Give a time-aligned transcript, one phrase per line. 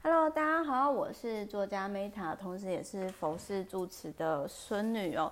[0.00, 5.30] Hello，大家好，我是作家 Meta，同时也是佛系住持的孙女哦。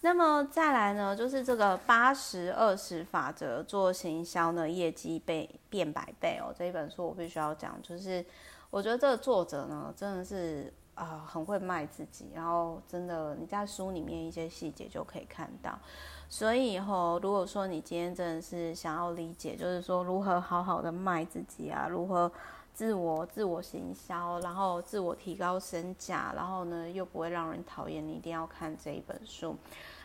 [0.00, 6.52] 那么再来呢，就是这个八十二十法则做行销呢，业绩倍变百倍哦。
[6.56, 8.24] 这一本书我必须要讲，就是
[8.70, 15.78] 我觉得这个作者呢，真的是啊、很会卖自己，然后真的你在书里面一些细节就可以看到。
[16.26, 22.32] 所以以后如果说你今天真的是想要理解，就是说如何好好的卖自己啊，如何。
[22.76, 29.56] 自我自我行销，然后自我提高身价，然后呢又不会让人讨厌，你一定要看这一本书。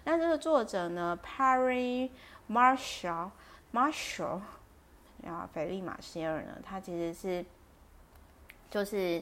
[0.06, 2.10] 那这个作者呢，Perry
[2.50, 3.32] Marshall
[3.74, 4.40] Marshall
[5.28, 7.46] 啊，菲利马歇尔呢，他其实是
[8.70, 9.22] 就是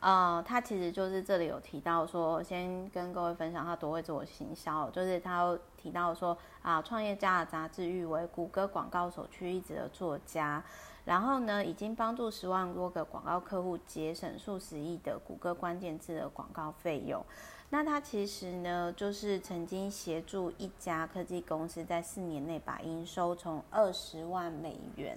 [0.00, 10.62] 呃，他其实就是这里有提到说，先跟各位分享他多会自我行销，就是他提到说啊，创业家的杂志誉为谷歌广告首屈一指的作家。
[11.04, 17.24] 然后呢，已经帮助十万多个广告客户节省数十亿的谷歌关键字的广告费用。
[17.70, 25.16] 那他其实呢，就是曾经协助一家科技公司在四年内把营收从二十万美元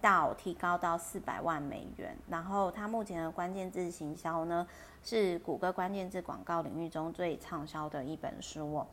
[0.00, 2.14] 到提高到四百万美元。
[2.28, 4.66] 然后他目前的关键字行销呢，
[5.02, 8.86] 是谷歌关键字广告领域中最畅销的一本书哦。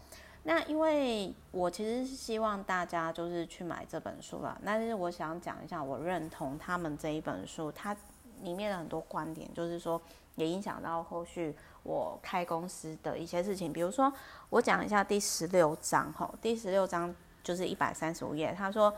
[0.46, 7.96] 那因为我其实是希望大家就是去买这本书啦，但是我想讲一下，我认同他们这一本书，它
[8.42, 10.02] 里面的很多观点，就是说
[10.36, 13.72] 也影响到后续我开公司的一些事情。
[13.72, 14.12] 比如说，
[14.50, 18.94] 我讲一下第十六章哈，第十六章就是一百三十五页，他说，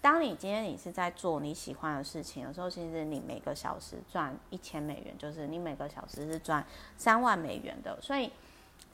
[0.00, 6.64] 当你今天你是在做你喜欢的事情的时候，其实你每个小时赚一千美元，就是你每个小时是赚
[6.96, 8.30] 三万美元的，所以。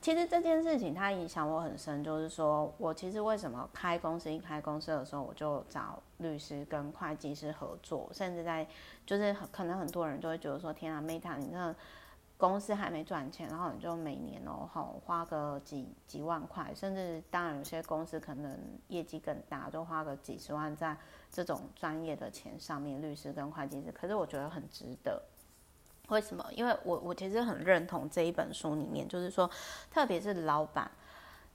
[0.00, 8.66] 其实这件事情它影响我很深，就是说我其实为什么开公司一开公司的时候，我就找律师跟会计师合作，甚至在
[9.04, 11.74] 就是可能很多人就会觉得说，天啊，Meta，你这
[12.38, 18.58] 公司还没赚钱，然后你就每年哦吼花个几几万块，甚至当然有些公司可能
[18.88, 20.96] 业绩更大，就花个几十万在
[21.30, 25.22] 这种专业的钱上面，律师跟会计师，可是我觉得很值得。
[26.10, 26.44] 为什么？
[26.54, 29.50] 因为我我其实很认同这一本书里面，就是说，
[29.90, 30.90] 特别是老板，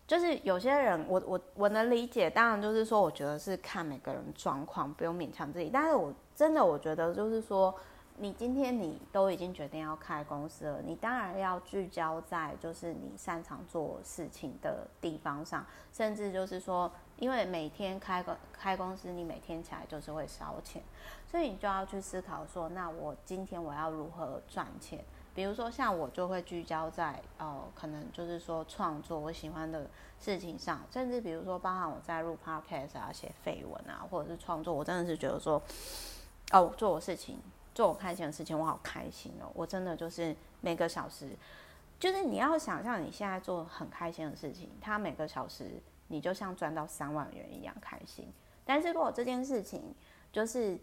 [0.08, 2.30] 就是有些人，我我我能理解。
[2.30, 5.70] 当然，就是说，我觉得是看每个人状况，不用勉强自己。
[5.72, 7.74] 但是我真的我觉得，就是说，
[8.18, 16.92] 你今天你都已经决定要开公司了，你当然要聚焦在就是你擅长做事情的地方上，甚至就是说。
[17.18, 20.84] 因为每天开个开公司，你每天起来就是会烧钱，
[21.32, 25.00] 所以你就要去思考说，那我今天我要如何赚钱？
[25.34, 29.88] 比如说像我就会聚焦在呃，可能就是说创作我喜欢的
[30.20, 35.62] 事情上，甚至比如说包含我在录 podcast 啊、写废文啊，或者是创作，我真的是觉得说，
[36.52, 37.40] 哦，做我事情，
[37.76, 39.52] 做我开心的事情，我好开心哦！
[39.54, 41.30] 我真的就是每个小时，
[42.00, 45.80] 就是你要想象你现在做很开心的事情，它每个小时。
[46.08, 48.32] 你就像赚到三万元一样开心，
[48.64, 49.92] 但是如果这件事情
[50.32, 50.80] 就是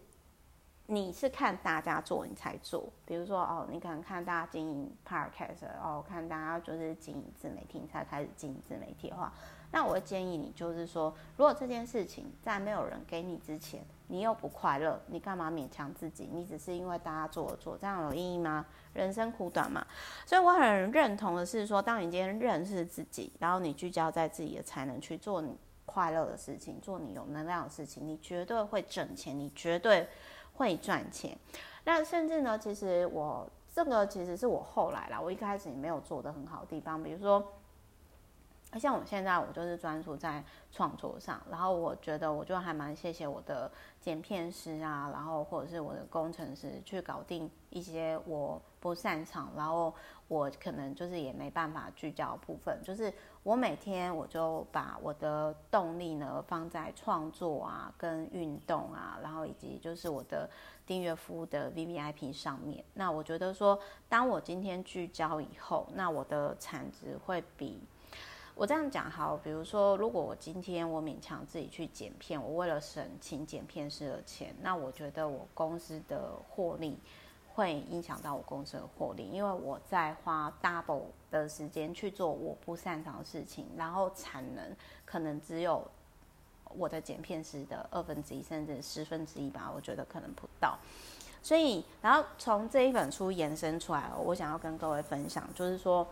[0.87, 9.31] 你是看大家做你才做，比如说哦，你可能看大家经营 podcast，哦，看大家就是经营自媒体你才开始经营自媒体的话，
[9.73, 16.29] 那我会建议你就是说，如果这件事情在没有人给你之前，你又不快乐，你干嘛勉强自己？
[16.31, 18.63] 你只是因为大家做而做，这样有意义吗？
[18.93, 19.83] 人生苦短嘛，
[20.27, 25.57] 所以我很认同的是说，当你今天认识自己，然后你聚焦在自己的才能去做你
[25.87, 30.07] 快乐的事情，做你有能量的事情，你绝对会挣钱，你绝对
[30.53, 31.35] 会赚钱。
[31.83, 37.43] 那甚至呢，其实我这个其实是我后来啦，我一开始也没有做得很好的地方，比如说。
[38.79, 49.93] 像我现在，我就是专注在创作上，然后我觉得我就还蛮谢谢我的剪片师啊，然后或者是我的工程师去搞定一些我不擅长，然后
[50.27, 53.13] 我可能就是也没办法聚焦部分，就是
[53.43, 60.49] 我每天我就把我的动力呢放在创作啊、跟运动啊，然后以及就是我的
[60.85, 62.83] 订阅服务的 VVIP 上面。
[62.93, 63.79] 那我觉得说，
[64.09, 67.79] 当我今天聚焦以后，那我的产值会比。
[68.55, 76.99] 我这样讲好，比如说，如果我今天我勉强自己去剪片，我为了省请剪片师的钱，那我觉得我公司的获利
[77.55, 84.63] 会影响到我公司的获利，因为我在花 double 的时间去做我不擅长的事情，然后产能
[85.03, 85.83] 可能只有
[86.75, 90.77] 我的剪片师的二分之一甚至十分之一吧，我觉得可能不到。
[91.41, 96.07] 所以，然后从这一本书延伸出来，我想要跟各位分享，就是说。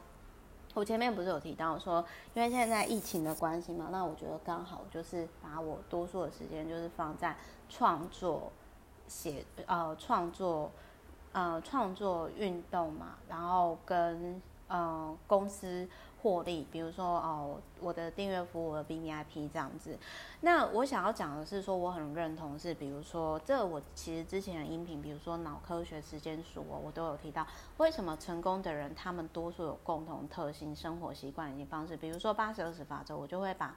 [0.73, 2.03] 我前面不是有提到说，
[2.33, 7.35] 因为现在疫情的关系嘛，那我觉得刚好就是把我多数的时间就是放在
[7.69, 8.51] 创作、
[9.07, 10.71] 写呃创作
[11.33, 14.41] 呃创作运动嘛，然后跟
[14.71, 15.87] 呃公司。
[16.23, 19.97] 获利，比如说哦，我的订阅服务，我的 VIP 这样子。
[20.41, 27.47] 那我想要讲的是说，我很认同是，比如说，这我其实之前的音频，比如说脑科学时间数哦，我都有提到，
[27.77, 31.97] 为什么成功的人他们多数有共同特性、生活习惯以及方式。
[31.97, 33.75] 比如说八十二十法则，我就会把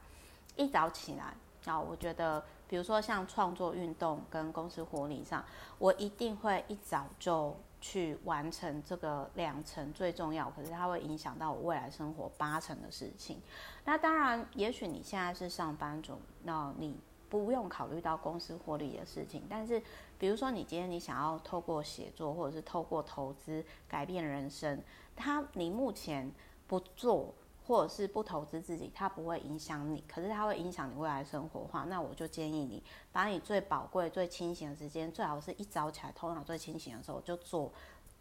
[0.55, 1.32] 一早起来，
[1.62, 5.43] 然后我觉得，比如说像创作、运动跟公司获利上，
[5.79, 7.56] 我一定会一早就。
[7.86, 13.42] 去完成这个两成最重要，可是它会影响到我未来生活八成的事情。
[13.84, 16.98] 那当然，也许你现在是上班族，那你
[17.28, 19.42] 不用考虑到公司获利的事情。
[19.50, 19.82] 但是，
[20.19, 24.82] 比如说你今天你想要透过写作或者是透过投资改变人生，
[25.14, 26.32] 它你目前
[26.66, 27.34] 不做。
[27.66, 37.72] 或者是不投资自己，它不会影响你，可是它会影响你未来生活的话，那我就建议你把你最宝贵、最清醒的时间，最好是一早起来头脑最清醒的时候就做，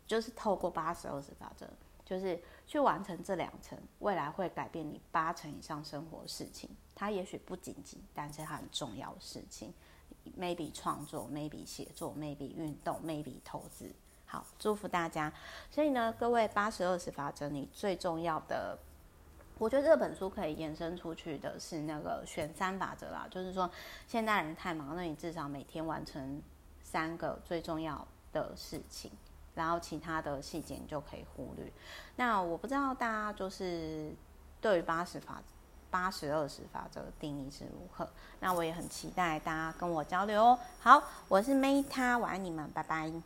[0.08, 1.68] 就是透过八十二十法则，
[2.06, 6.70] 就是去完成这两层，未来会改变你八成以上生活的事情。
[6.96, 9.74] 它也许不紧急，但是它很重要的事情
[10.40, 13.92] ，maybe 创作，maybe 写作，maybe 运动，maybe 投资。
[14.26, 15.34] 好，祝福大家。
[15.70, 18.80] 所以呢，各位八十二十法则，你最重要的。
[19.64, 23.72] 我觉得这本书可以延伸出去的是那个选三法则啦，就是说
[24.06, 26.42] 现代人太忙，那你至少每天完成
[26.84, 29.10] 三个最重要的事情，
[29.56, 31.72] 然后其他的细节你就可以忽略。
[32.18, 34.14] 那我不知道大家就是
[34.60, 35.42] 对于八十法
[35.90, 38.06] 八十二十法则的定义是如何，
[38.42, 40.60] 那我也很期待大家跟我交流哦。
[40.82, 43.10] 好，我是 Meta，我爱你们，拜拜。